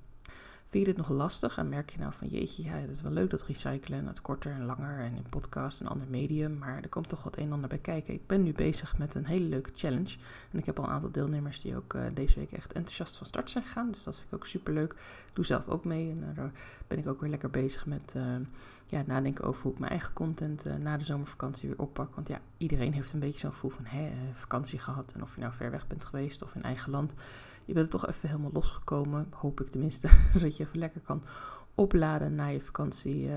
Vind 0.75 0.87
je 0.87 0.93
dit 0.93 1.07
nog 1.07 1.17
lastig 1.17 1.59
en 1.59 1.69
merk 1.69 1.91
je 1.91 1.99
nou 1.99 2.13
van 2.13 2.29
jeetje, 2.29 2.63
ja, 2.63 2.73
het 2.73 2.91
is 2.91 3.01
wel 3.01 3.13
leuk 3.13 3.31
dat 3.31 3.43
recyclen 3.43 3.99
en 3.99 4.07
het 4.07 4.21
korter 4.21 4.53
en 4.53 4.65
langer 4.65 4.99
en 4.99 5.17
in 5.17 5.27
podcast 5.29 5.81
en 5.81 5.87
ander 5.87 6.07
medium, 6.11 6.59
maar 6.59 6.83
er 6.83 6.89
komt 6.89 7.09
toch 7.09 7.23
wat 7.23 7.37
een 7.37 7.45
en 7.45 7.53
ander 7.53 7.69
bij 7.69 7.79
kijken. 7.79 8.15
Ik 8.15 8.27
ben 8.27 8.43
nu 8.43 8.53
bezig 8.53 8.99
met 8.99 9.15
een 9.15 9.27
hele 9.27 9.45
leuke 9.45 9.71
challenge 9.75 10.17
en 10.53 10.59
ik 10.59 10.67
heb 10.67 10.79
al 10.79 10.85
een 10.85 10.91
aantal 10.91 11.11
deelnemers 11.11 11.61
die 11.61 11.77
ook 11.77 11.95
uh, 11.95 12.03
deze 12.15 12.39
week 12.39 12.53
echt 12.53 12.73
enthousiast 12.73 13.17
van 13.17 13.27
start 13.27 13.51
zijn 13.51 13.65
gegaan, 13.65 13.91
dus 13.91 14.05
dat 14.05 14.15
vind 14.17 14.27
ik 14.27 14.35
ook 14.35 14.47
super 14.47 14.73
leuk. 14.73 14.93
Ik 15.27 15.35
doe 15.35 15.45
zelf 15.45 15.69
ook 15.69 15.85
mee 15.85 16.11
en 16.11 16.35
daar 16.35 16.51
ben 16.87 16.99
ik 16.99 17.09
ook 17.09 17.21
weer 17.21 17.31
lekker 17.31 17.51
bezig 17.51 17.87
met 17.87 18.15
uh, 18.17 18.23
ja, 18.87 19.03
nadenken 19.07 19.45
over 19.45 19.63
hoe 19.63 19.73
ik 19.73 19.79
mijn 19.79 19.91
eigen 19.91 20.13
content 20.13 20.65
na 20.79 20.97
de 20.97 21.05
zomervakantie 21.05 21.69
weer 21.69 21.79
oppak. 21.79 22.15
Want 22.15 22.29
ja, 22.29 22.41
iedereen 22.57 22.93
heeft 22.93 23.13
een 23.13 23.21
beetje 23.21 23.39
zo'n 23.39 23.53
gevoel 23.53 23.71
van 23.71 23.85
hè, 23.85 24.13
vakantie 24.33 24.79
gehad 24.79 25.13
en 25.13 25.23
of 25.23 25.35
je 25.35 25.41
nou 25.41 25.53
ver 25.53 25.71
weg 25.71 25.87
bent 25.87 26.05
geweest 26.05 26.43
of 26.43 26.55
in 26.55 26.63
eigen 26.63 26.91
land 26.91 27.13
je 27.65 27.73
bent 27.73 27.87
er 27.87 28.01
toch 28.01 28.09
even 28.09 28.29
helemaal 28.29 28.53
losgekomen, 28.53 29.27
hoop 29.31 29.61
ik 29.61 29.69
tenminste, 29.69 30.09
zodat 30.33 30.57
je 30.57 30.65
even 30.65 30.79
lekker 30.79 31.01
kan 31.01 31.23
opladen 31.75 32.35
na 32.35 32.47
je 32.47 32.61
vakantie 32.61 33.27
uh, 33.27 33.35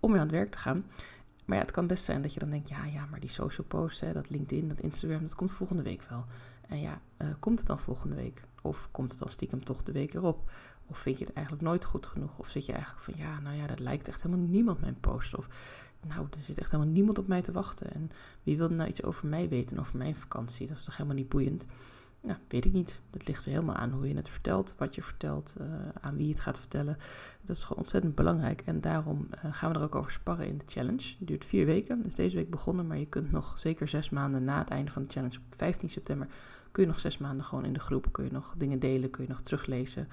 om 0.00 0.10
weer 0.10 0.20
aan 0.20 0.26
het 0.26 0.36
werk 0.36 0.50
te 0.50 0.58
gaan. 0.58 0.84
Maar 1.44 1.56
ja, 1.56 1.62
het 1.62 1.72
kan 1.72 1.86
best 1.86 2.04
zijn 2.04 2.22
dat 2.22 2.34
je 2.34 2.40
dan 2.40 2.50
denkt, 2.50 2.68
ja, 2.68 2.84
ja, 2.84 3.06
maar 3.10 3.20
die 3.20 3.30
social 3.30 3.66
posts, 3.66 4.00
hè, 4.00 4.12
dat 4.12 4.30
LinkedIn, 4.30 4.68
dat 4.68 4.80
Instagram, 4.80 5.22
dat 5.22 5.34
komt 5.34 5.52
volgende 5.52 5.82
week 5.82 6.02
wel. 6.02 6.24
En 6.68 6.80
ja, 6.80 7.00
uh, 7.18 7.28
komt 7.38 7.58
het 7.58 7.68
dan 7.68 7.78
volgende 7.78 8.16
week? 8.16 8.42
Of 8.62 8.88
komt 8.90 9.10
het 9.10 9.20
dan 9.20 9.28
stiekem 9.28 9.64
toch 9.64 9.82
de 9.82 9.92
week 9.92 10.14
erop? 10.14 10.50
Of 10.86 10.98
vind 10.98 11.18
je 11.18 11.24
het 11.24 11.34
eigenlijk 11.34 11.66
nooit 11.66 11.84
goed 11.84 12.06
genoeg? 12.06 12.38
Of 12.38 12.48
zit 12.48 12.66
je 12.66 12.72
eigenlijk 12.72 13.02
van, 13.02 13.14
ja, 13.16 13.40
nou 13.40 13.56
ja, 13.56 13.66
dat 13.66 13.78
lijkt 13.78 14.08
echt 14.08 14.22
helemaal 14.22 14.46
niemand 14.46 14.80
mijn 14.80 15.00
post. 15.00 15.36
Of, 15.36 15.48
nou, 16.06 16.26
er 16.30 16.42
zit 16.42 16.58
echt 16.58 16.70
helemaal 16.70 16.92
niemand 16.92 17.18
op 17.18 17.26
mij 17.26 17.42
te 17.42 17.52
wachten. 17.52 17.92
En 17.92 18.10
wie 18.42 18.56
wil 18.56 18.68
nou 18.68 18.88
iets 18.88 19.02
over 19.02 19.26
mij 19.26 19.48
weten, 19.48 19.78
over 19.78 19.96
mijn 19.96 20.16
vakantie? 20.16 20.66
Dat 20.66 20.76
is 20.76 20.82
toch 20.82 20.96
helemaal 20.96 21.18
niet 21.18 21.28
boeiend? 21.28 21.66
Nou, 22.26 22.38
weet 22.48 22.64
ik 22.64 22.72
niet. 22.72 23.00
Het 23.10 23.26
ligt 23.26 23.44
er 23.44 23.50
helemaal 23.50 23.74
aan 23.74 23.90
hoe 23.90 24.08
je 24.08 24.16
het 24.16 24.28
vertelt, 24.28 24.74
wat 24.78 24.94
je 24.94 25.02
vertelt, 25.02 25.54
uh, 25.60 25.66
aan 26.00 26.16
wie 26.16 26.26
je 26.26 26.32
het 26.32 26.42
gaat 26.42 26.58
vertellen. 26.58 26.98
Dat 27.42 27.56
is 27.56 27.62
gewoon 27.62 27.78
ontzettend 27.78 28.14
belangrijk. 28.14 28.62
En 28.64 28.80
daarom 28.80 29.28
uh, 29.30 29.54
gaan 29.54 29.72
we 29.72 29.78
er 29.78 29.84
ook 29.84 29.94
over 29.94 30.12
sparren 30.12 30.46
in 30.46 30.58
de 30.58 30.64
challenge. 30.66 31.14
Het 31.18 31.28
duurt 31.28 31.44
vier 31.44 31.66
weken. 31.66 32.04
Is 32.06 32.14
deze 32.14 32.36
week 32.36 32.50
begonnen, 32.50 32.86
maar 32.86 32.98
je 32.98 33.06
kunt 33.06 33.32
nog 33.32 33.58
zeker 33.58 33.88
zes 33.88 34.10
maanden 34.10 34.44
na 34.44 34.58
het 34.58 34.68
einde 34.68 34.90
van 34.90 35.02
de 35.02 35.12
challenge 35.12 35.36
op 35.36 35.54
15 35.56 35.90
september. 35.90 36.28
Kun 36.76 36.84
je 36.84 36.90
nog 36.90 37.00
zes 37.00 37.18
maanden 37.18 37.46
gewoon 37.46 37.64
in 37.64 37.72
de 37.72 37.80
groep. 37.80 38.12
Kun 38.12 38.24
je 38.24 38.30
nog 38.30 38.54
dingen 38.56 38.78
delen, 38.78 39.10
kun 39.10 39.22
je 39.22 39.28
nog 39.28 39.40
teruglezen. 39.40 40.08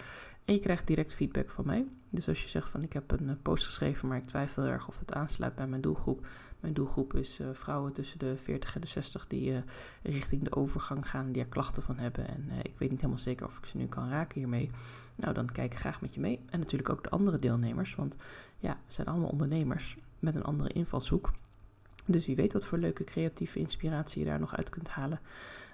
En 0.45 0.53
je 0.53 0.59
krijgt 0.59 0.87
direct 0.87 1.13
feedback 1.13 1.49
van 1.49 1.65
mij. 1.65 1.85
Dus 2.09 2.27
als 2.27 2.43
je 2.43 2.49
zegt 2.49 2.69
van 2.69 2.83
ik 2.83 2.93
heb 2.93 3.11
een 3.11 3.27
uh, 3.27 3.33
post 3.41 3.65
geschreven, 3.65 4.07
maar 4.07 4.17
ik 4.17 4.25
twijfel 4.25 4.63
erg 4.63 4.87
of 4.87 4.99
het 4.99 5.13
aansluit 5.13 5.55
bij 5.55 5.67
mijn 5.67 5.81
doelgroep. 5.81 6.27
Mijn 6.59 6.73
doelgroep 6.73 7.13
is 7.13 7.39
uh, 7.39 7.47
vrouwen 7.53 7.93
tussen 7.93 8.19
de 8.19 8.37
40 8.37 8.75
en 8.75 8.81
de 8.81 8.87
60 8.87 9.27
die 9.27 9.51
uh, 9.51 9.57
richting 10.03 10.43
de 10.43 10.55
overgang 10.55 11.09
gaan, 11.09 11.31
die 11.31 11.41
er 11.41 11.47
klachten 11.47 11.83
van 11.83 11.97
hebben. 11.97 12.27
En 12.27 12.49
ik 12.61 12.73
weet 12.77 12.89
niet 12.89 13.01
helemaal 13.01 13.23
zeker 13.23 13.45
of 13.45 13.57
ik 13.57 13.65
ze 13.65 13.77
nu 13.77 13.85
kan 13.85 14.09
raken 14.09 14.39
hiermee. 14.39 14.71
Nou, 15.15 15.33
dan 15.33 15.51
kijk 15.51 15.71
ik 15.71 15.79
graag 15.79 16.01
met 16.01 16.13
je 16.13 16.19
mee. 16.19 16.39
En 16.49 16.59
natuurlijk 16.59 16.89
ook 16.89 17.03
de 17.03 17.09
andere 17.09 17.39
deelnemers, 17.39 17.95
want 17.95 18.15
ja, 18.59 18.77
we 18.87 18.93
zijn 18.93 19.07
allemaal 19.07 19.29
ondernemers 19.29 19.97
met 20.19 20.35
een 20.35 20.43
andere 20.43 20.69
invalshoek. 20.69 21.31
Dus 22.05 22.25
wie 22.25 22.35
weet 22.35 22.53
wat 22.53 22.65
voor 22.65 22.77
leuke 22.77 23.03
creatieve 23.03 23.59
inspiratie 23.59 24.23
je 24.23 24.27
daar 24.27 24.39
nog 24.39 24.55
uit 24.55 24.69
kunt 24.69 24.87
halen. 24.87 25.19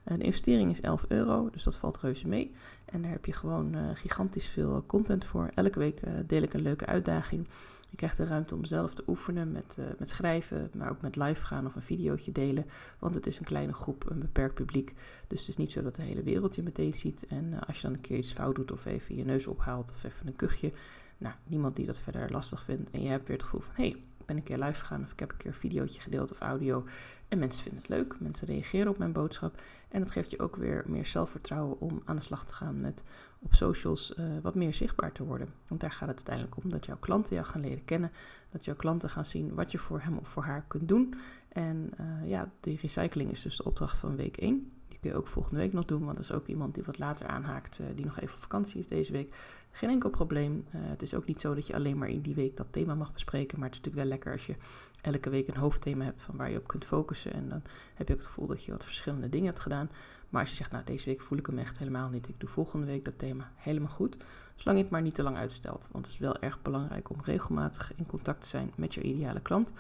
De 0.03 0.17
investering 0.17 0.71
is 0.71 0.81
11 0.81 1.05
euro, 1.07 1.49
dus 1.51 1.63
dat 1.63 1.75
valt 1.75 1.97
reuze 1.97 2.27
mee. 2.27 2.51
En 2.85 3.01
daar 3.01 3.11
heb 3.11 3.25
je 3.25 3.33
gewoon 3.33 3.75
gigantisch 3.95 4.45
veel 4.45 4.83
content 4.85 5.25
voor. 5.25 5.49
Elke 5.55 5.79
week 5.79 6.01
deel 6.27 6.41
ik 6.41 6.53
een 6.53 6.61
leuke 6.61 6.85
uitdaging. 6.85 7.47
Je 7.89 7.95
krijgt 7.95 8.17
de 8.17 8.25
ruimte 8.25 8.55
om 8.55 8.65
zelf 8.65 8.93
te 8.93 9.03
oefenen 9.07 9.51
met, 9.51 9.75
uh, 9.79 9.85
met 9.97 10.09
schrijven, 10.09 10.69
maar 10.73 10.89
ook 10.89 11.01
met 11.01 11.15
live 11.15 11.45
gaan 11.45 11.65
of 11.65 11.75
een 11.75 11.81
videootje 11.81 12.31
delen. 12.31 12.65
Want 12.99 13.15
het 13.15 13.27
is 13.27 13.39
een 13.39 13.45
kleine 13.45 13.73
groep, 13.73 14.09
een 14.09 14.19
beperkt 14.19 14.53
publiek. 14.53 14.93
Dus 15.27 15.39
het 15.39 15.49
is 15.49 15.57
niet 15.57 15.71
zo 15.71 15.81
dat 15.81 15.95
de 15.95 16.01
hele 16.01 16.23
wereld 16.23 16.55
je 16.55 16.63
meteen 16.63 16.93
ziet. 16.93 17.27
En 17.27 17.65
als 17.67 17.75
je 17.75 17.81
dan 17.81 17.93
een 17.93 18.01
keer 18.01 18.17
iets 18.17 18.31
fout 18.31 18.55
doet 18.55 18.71
of 18.71 18.85
even 18.85 19.15
je 19.15 19.25
neus 19.25 19.47
ophaalt 19.47 19.91
of 19.91 20.03
even 20.03 20.27
een 20.27 20.35
kuchje. 20.35 20.71
Nou, 21.17 21.35
niemand 21.43 21.75
die 21.75 21.85
dat 21.85 21.99
verder 21.99 22.31
lastig 22.31 22.63
vindt. 22.63 22.91
En 22.91 23.01
je 23.01 23.09
hebt 23.09 23.27
weer 23.27 23.37
het 23.37 23.45
gevoel 23.45 23.61
van, 23.61 23.73
hé, 23.75 23.89
hey, 23.89 24.03
ben 24.29 24.37
een 24.37 24.43
keer 24.43 24.57
live 24.57 24.79
gegaan 24.79 25.03
of 25.03 25.11
ik 25.11 25.19
heb 25.19 25.31
een 25.31 25.37
keer 25.37 25.47
een 25.47 25.53
videootje 25.53 26.01
gedeeld 26.01 26.31
of 26.31 26.39
audio. 26.39 26.85
En 27.27 27.39
mensen 27.39 27.63
vinden 27.63 27.81
het 27.81 27.89
leuk, 27.89 28.19
mensen 28.19 28.47
reageren 28.47 28.91
op 28.91 28.97
mijn 28.97 29.11
boodschap. 29.11 29.61
En 29.89 29.99
dat 29.99 30.11
geeft 30.11 30.31
je 30.31 30.39
ook 30.39 30.55
weer 30.55 30.83
meer 30.87 31.05
zelfvertrouwen 31.05 31.79
om 31.79 32.01
aan 32.05 32.15
de 32.15 32.21
slag 32.21 32.45
te 32.45 32.53
gaan 32.53 32.81
met 32.81 33.03
op 33.39 33.53
socials 33.53 34.13
uh, 34.17 34.25
wat 34.41 34.55
meer 34.55 34.73
zichtbaar 34.73 35.11
te 35.11 35.23
worden. 35.23 35.53
Want 35.67 35.81
daar 35.81 35.91
gaat 35.91 36.07
het 36.07 36.17
uiteindelijk 36.17 36.63
om 36.63 36.69
dat 36.69 36.85
jouw 36.85 36.97
klanten 36.99 37.35
jou 37.35 37.47
gaan 37.47 37.61
leren 37.61 37.85
kennen. 37.85 38.11
Dat 38.49 38.65
jouw 38.65 38.75
klanten 38.75 39.09
gaan 39.09 39.25
zien 39.25 39.53
wat 39.53 39.71
je 39.71 39.77
voor 39.77 40.01
hem 40.01 40.17
of 40.17 40.27
voor 40.27 40.43
haar 40.43 40.63
kunt 40.67 40.87
doen. 40.87 41.13
En 41.49 41.91
uh, 41.99 42.29
ja, 42.29 42.51
die 42.59 42.79
recycling 42.81 43.31
is 43.31 43.41
dus 43.41 43.57
de 43.57 43.63
opdracht 43.63 43.97
van 43.97 44.15
week 44.15 44.37
1. 44.37 44.71
Kun 44.99 45.09
je 45.09 45.15
ook 45.15 45.27
volgende 45.27 45.59
week 45.59 45.73
nog 45.73 45.85
doen, 45.85 46.03
want 46.03 46.15
dat 46.15 46.25
is 46.25 46.31
ook 46.31 46.47
iemand 46.47 46.73
die 46.73 46.83
wat 46.83 46.99
later 46.99 47.27
aanhaakt, 47.27 47.79
die 47.95 48.05
nog 48.05 48.19
even 48.19 48.35
op 48.35 48.41
vakantie 48.41 48.79
is 48.79 48.87
deze 48.87 49.11
week. 49.11 49.35
Geen 49.71 49.89
enkel 49.89 50.09
probleem. 50.09 50.65
het 50.69 51.01
is 51.01 51.13
ook 51.13 51.25
niet 51.25 51.41
zo 51.41 51.55
dat 51.55 51.67
je 51.67 51.75
alleen 51.75 51.97
maar 51.97 52.09
in 52.09 52.21
die 52.21 52.35
week 52.35 52.57
dat 52.57 52.67
thema 52.71 52.95
mag 52.95 53.13
bespreken, 53.13 53.59
maar 53.59 53.67
het 53.67 53.77
is 53.77 53.83
natuurlijk 53.83 54.09
wel 54.09 54.17
lekker 54.17 54.31
als 54.31 54.45
je 54.45 54.55
elke 55.01 55.29
week 55.29 55.47
een 55.47 55.57
hoofdthema 55.57 56.03
hebt 56.03 56.21
van 56.21 56.35
waar 56.35 56.51
je 56.51 56.57
op 56.57 56.67
kunt 56.67 56.85
focussen. 56.85 57.33
En 57.33 57.49
dan 57.49 57.61
heb 57.93 58.07
je 58.07 58.13
ook 58.13 58.19
het 58.19 58.27
gevoel 58.27 58.47
dat 58.47 58.63
je 58.63 58.71
wat 58.71 58.85
verschillende 58.85 59.29
dingen 59.29 59.45
hebt 59.45 59.59
gedaan. 59.59 59.89
Maar 60.29 60.41
als 60.41 60.49
je 60.49 60.55
zegt, 60.55 60.71
nou 60.71 60.83
deze 60.83 61.05
week 61.05 61.21
voel 61.21 61.37
ik 61.37 61.45
hem 61.45 61.57
echt 61.57 61.77
helemaal 61.77 62.09
niet. 62.09 62.27
Ik 62.27 62.39
doe 62.39 62.49
volgende 62.49 62.85
week 62.85 63.05
dat 63.05 63.17
thema 63.17 63.51
helemaal 63.55 63.89
goed. 63.89 64.17
Zolang 64.55 64.77
je 64.77 64.83
het 64.83 64.91
maar 64.91 65.01
niet 65.01 65.15
te 65.15 65.23
lang 65.23 65.37
uitstelt. 65.37 65.87
Want 65.91 66.05
het 66.05 66.13
is 66.13 66.19
wel 66.19 66.39
erg 66.39 66.61
belangrijk 66.61 67.09
om 67.09 67.17
regelmatig 67.23 67.91
in 67.95 68.05
contact 68.05 68.41
te 68.41 68.47
zijn 68.47 68.71
met 68.75 68.93
je 68.93 69.01
ideale 69.01 69.41
klant. 69.41 69.71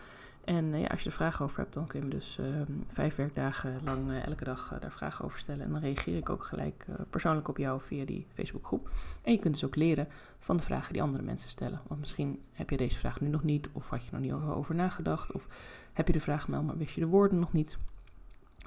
En 0.43 0.73
eh, 0.73 0.81
ja, 0.81 0.87
als 0.87 1.01
je 1.01 1.09
er 1.09 1.15
vragen 1.15 1.45
over 1.45 1.59
hebt, 1.59 1.73
dan 1.73 1.87
kun 1.87 1.99
je 1.99 2.05
me 2.05 2.11
dus 2.11 2.37
ehm, 2.39 2.71
vijf 2.87 3.15
werkdagen 3.15 3.79
lang 3.83 4.09
eh, 4.09 4.25
elke 4.25 4.43
dag 4.43 4.71
uh, 4.73 4.81
daar 4.81 4.91
vragen 4.91 5.25
over 5.25 5.39
stellen. 5.39 5.65
En 5.65 5.71
dan 5.71 5.81
reageer 5.81 6.17
ik 6.17 6.29
ook 6.29 6.43
gelijk 6.43 6.85
persoonlijk 7.09 7.47
op 7.47 7.57
jou 7.57 7.81
via 7.81 8.05
die 8.05 8.27
Facebookgroep. 8.33 8.89
En 9.21 9.31
je 9.31 9.39
kunt 9.39 9.53
dus 9.53 9.65
ook 9.65 9.75
leren 9.75 10.07
van 10.39 10.57
de 10.57 10.63
vragen 10.63 10.93
die 10.93 11.01
andere 11.01 11.23
mensen 11.23 11.49
stellen. 11.49 11.81
Want 11.87 11.99
misschien 11.99 12.41
heb 12.51 12.69
je 12.69 12.77
deze 12.77 12.97
vraag 12.97 13.21
nu 13.21 13.27
nog 13.27 13.43
niet, 13.43 13.69
of 13.71 13.89
had 13.89 14.05
je 14.05 14.11
nog 14.11 14.21
niet 14.21 14.33
over 14.33 14.75
nagedacht, 14.75 15.31
of 15.31 15.47
heb 15.93 16.07
je 16.07 16.13
de 16.13 16.19
vraag 16.19 16.45
wel, 16.45 16.63
maar 16.63 16.77
wist 16.77 16.93
je 16.93 17.01
de 17.01 17.07
woorden 17.07 17.39
nog 17.39 17.53
niet. 17.53 17.77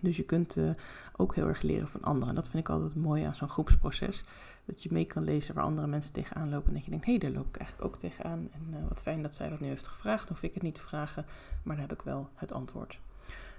Dus 0.02 0.16
je 0.16 0.22
kunt 0.22 0.56
uh, 0.56 0.70
ook 1.16 1.34
heel 1.34 1.46
erg 1.48 1.62
leren 1.62 1.88
van 1.88 2.02
anderen. 2.02 2.28
En 2.28 2.34
dat 2.34 2.48
vind 2.48 2.68
ik 2.68 2.72
altijd 2.72 2.94
mooi 2.94 3.22
aan 3.22 3.34
zo'n 3.34 3.48
groepsproces. 3.48 4.24
Dat 4.64 4.82
je 4.82 4.88
mee 4.92 5.04
kan 5.04 5.24
lezen 5.24 5.54
waar 5.54 5.64
andere 5.64 5.86
mensen 5.86 6.12
tegenaan 6.12 6.50
lopen. 6.50 6.68
En 6.68 6.74
dat 6.74 6.84
je 6.84 6.90
denkt, 6.90 7.04
hé, 7.04 7.10
hey, 7.10 7.20
daar 7.20 7.30
loop 7.30 7.48
ik 7.48 7.56
eigenlijk 7.56 7.88
ook 7.88 8.00
tegenaan. 8.00 8.48
En 8.52 8.66
uh, 8.70 8.88
wat 8.88 9.02
fijn 9.02 9.22
dat 9.22 9.34
zij 9.34 9.48
dat 9.48 9.60
nu 9.60 9.66
heeft 9.66 9.86
gevraagd. 9.86 10.28
Hoef 10.28 10.42
ik 10.42 10.54
het 10.54 10.62
niet 10.62 10.74
te 10.74 10.80
vragen, 10.80 11.24
maar 11.62 11.76
dan 11.76 11.88
heb 11.88 11.98
ik 11.98 12.04
wel 12.04 12.28
het 12.34 12.52
antwoord. 12.52 12.98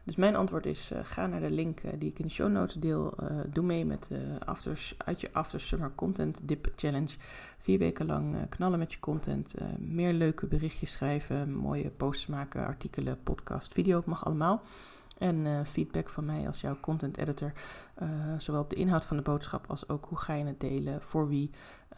Dus 0.04 0.16
mijn 0.16 0.36
antwoord 0.36 0.66
is, 0.66 0.92
uh, 0.92 1.00
ga 1.04 1.28
naar 1.28 1.40
de 1.40 1.52
link 1.52 1.82
die 2.00 2.10
ik 2.10 2.20
in 2.20 2.26
de 2.26 2.32
show 2.32 2.52
notes 2.52 2.76
deel. 2.76 3.14
doe 3.48 3.64
mee 3.64 3.86
met 3.86 4.10
afters, 4.46 4.96
uit 4.98 5.22
je 5.22 5.30
After 5.34 5.62
Summer 5.62 5.92
Content 5.96 6.48
Dip 6.48 6.72
Challenge. 6.76 7.16
Vier 7.58 7.80
weken 7.80 8.06
lang 8.06 8.50
knallen 8.50 8.80
met 8.80 8.94
je 8.94 9.00
content. 9.00 9.56
meer 9.78 10.14
leuke 10.14 10.46
berichtjes 10.46 10.92
schrijven. 10.92 11.54
Mooie 11.54 11.90
posts 11.90 12.26
maken, 12.26 12.66
artikelen, 12.66 13.24
podcast, 13.24 13.74
video. 13.74 13.98
Het 13.98 14.06
mag 14.06 14.26
allemaal. 14.26 14.64
En 15.18 15.46
uh, 15.46 15.60
feedback 15.66 16.10
van 16.10 16.26
mij 16.26 16.48
als 16.48 16.62
jouw 16.62 16.78
content 16.80 17.18
editor. 17.18 17.54
Uh, 18.02 18.10
zowel 18.38 18.62
op 18.62 18.70
de 18.70 18.76
inhoud 18.76 19.06
van 19.06 19.18
de 19.18 19.24
boodschap 19.24 19.66
als 19.68 19.90
ook 19.90 20.06
hoe 20.06 20.18
ga 20.18 20.34
je 20.34 20.46
het 20.46 20.60
delen, 20.60 21.02
voor 21.02 21.28
wie, 21.28 21.50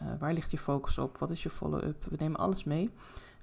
uh, 0.02 0.08
waar 0.18 0.32
ligt 0.32 0.50
je 0.50 0.58
focus 0.58 0.98
op, 0.98 1.18
wat 1.18 1.30
is 1.30 1.42
je 1.42 1.50
follow-up. 1.50 2.04
We 2.04 2.16
nemen 2.18 2.40
alles 2.40 2.64
mee. 2.64 2.90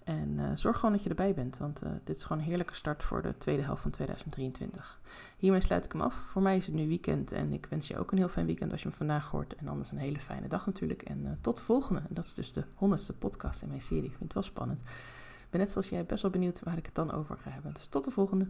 En 0.03 0.58
zorg 0.58 0.75
gewoon 0.75 0.96
dat 0.96 1.03
je 1.03 1.10
erbij 1.10 1.34
bent, 1.34 1.58
want 1.58 1.82
dit 2.03 2.15
is 2.15 2.24
gewoon 2.24 2.42
een 2.42 2.48
heerlijke 2.48 2.75
start 2.75 3.03
voor 3.03 3.22
de 3.22 3.38
tweede 3.38 3.63
helft 3.63 3.82
van 3.82 3.92
2023. 3.92 5.00
Hiermee 5.38 5.62
sluit 5.62 5.86
ik 5.86 5.92
hem 5.92 6.01
af. 6.01 6.15
Voor 6.15 6.42
mij 6.42 6.58
is 6.58 6.65
het 6.65 6.75
nu 6.75 6.88
weekend 6.88 7.32
en 7.32 7.53
ik 7.53 7.65
wens 7.70 7.88
je 7.88 7.98
ook 7.98 8.12
een 8.12 8.18
heel 8.18 8.30
fijn 8.30 8.46
weekend 8.46 8.72
als 8.72 8.82
je 8.82 8.88
hem 8.88 8.98
vandaag 8.98 9.30
hoort. 9.30 9.56
En 9.56 9.68
anders 9.68 9.92
een 9.92 9.98
hele 9.98 10.20
fijne 10.20 10.48
dag 10.48 10.65
natuurlijk. 10.65 11.01
En 11.01 11.38
tot 11.42 11.58
de 11.58 11.63
volgende. 11.63 12.01
Dat 12.10 12.25
is 12.25 12.34
dus 12.34 12.53
de 12.53 12.63
honderdste 12.74 13.13
podcast 13.13 13.62
in 13.62 13.68
mijn 13.68 13.82
serie. 13.82 14.03
Ik 14.03 14.10
vind 14.10 14.24
het 14.24 14.34
wel 14.34 14.44
spannend. 14.44 14.80
Ik 14.80 15.50
ben 15.50 15.60
net 15.60 15.72
zoals 15.72 15.89
jij 15.89 16.06
best 16.06 16.22
wel 16.22 16.32
benieuwd 16.32 16.60
waar 16.63 16.77
ik 16.77 16.86
het 16.86 16.96
dan 16.96 17.12
over 17.12 17.38
ga 17.38 17.50
hebben. 17.50 17.74
Dus 17.74 17.88
tot 17.88 18.03
de 18.03 18.12
volgende. 18.12 18.48